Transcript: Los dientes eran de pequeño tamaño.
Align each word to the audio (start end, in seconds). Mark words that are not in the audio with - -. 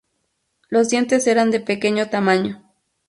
Los 0.67 0.89
dientes 0.89 1.27
eran 1.27 1.51
de 1.51 1.59
pequeño 1.59 2.09
tamaño. 2.09 2.63